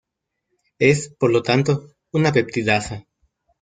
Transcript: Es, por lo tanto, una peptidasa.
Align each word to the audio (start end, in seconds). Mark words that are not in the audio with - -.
Es, 0.79 1.09
por 1.09 1.29
lo 1.31 1.43
tanto, 1.43 1.89
una 2.11 2.31
peptidasa. 2.33 3.05